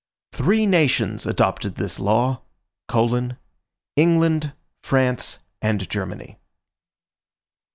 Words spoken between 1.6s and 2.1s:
this